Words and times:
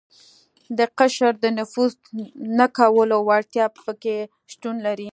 د 0.77 0.79
قشر 0.97 1.33
د 1.43 1.45
نفوذ 1.59 1.91
نه 2.59 2.67
کولو 2.77 3.17
وړتیا 3.27 3.65
په 3.83 3.91
کې 4.01 4.17
شتون 4.51 4.75
لري. 4.87 5.09